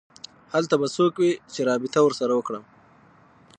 [0.53, 2.63] هلته به څوک وي چې رابطه ورسره وکړم